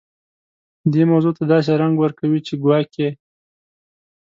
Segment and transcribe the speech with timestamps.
[0.91, 3.09] دې موضوع ته داسې رنګ ورکوي چې ګواکې.